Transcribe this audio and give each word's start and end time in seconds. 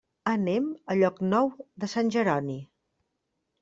Anem 0.29 0.71
a 0.93 0.97
Llocnou 1.01 1.53
de 1.85 1.93
Sant 1.95 2.13
Jeroni. 2.19 2.61